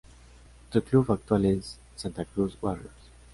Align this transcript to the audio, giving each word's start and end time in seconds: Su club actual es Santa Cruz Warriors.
Su 0.73 0.81
club 0.83 1.11
actual 1.11 1.45
es 1.45 1.77
Santa 1.95 2.25
Cruz 2.25 2.57
Warriors. 2.59 2.89